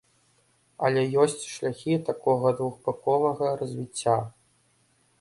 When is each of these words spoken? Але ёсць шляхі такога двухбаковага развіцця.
Але 0.87 1.03
ёсць 1.25 1.43
шляхі 1.57 1.93
такога 2.09 2.55
двухбаковага 2.61 3.55
развіцця. 3.63 4.21